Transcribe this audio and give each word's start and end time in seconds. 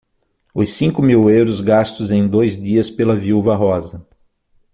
Os 0.51 0.71
cinco 0.73 0.99
mil 0.99 1.29
euros 1.29 1.61
gastos 1.61 2.09
em 2.09 2.27
dois 2.27 2.57
dias 2.59 2.89
pela 2.89 3.15
viúva 3.15 3.55
Rosa. 3.55 4.03